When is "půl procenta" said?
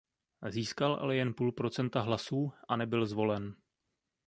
1.33-2.01